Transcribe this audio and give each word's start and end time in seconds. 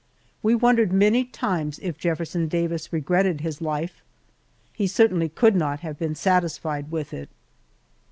We 0.41 0.55
wondered 0.55 0.91
many 0.91 1.25
times 1.25 1.77
if 1.83 1.95
Jefferson 1.99 2.47
Davis 2.47 2.91
regretted 2.91 3.41
his 3.41 3.61
life. 3.61 4.01
He 4.73 4.87
certainly 4.87 5.29
could 5.29 5.55
not 5.55 5.81
have 5.81 5.99
been 5.99 6.15
satisfied 6.15 6.89
with 6.89 7.13
it. 7.13 7.29